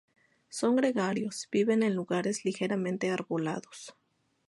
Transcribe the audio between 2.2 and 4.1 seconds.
ligeramente arbolados.